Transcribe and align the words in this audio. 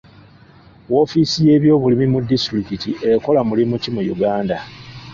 Woofiisi 0.91 1.37
y'ebyobulimi 1.47 2.05
mu 2.13 2.19
disitulikiti 2.29 2.89
ekola 3.11 3.39
mulimu 3.49 3.75
ki 3.81 3.89
mu 3.95 4.01
Uganda? 4.15 4.57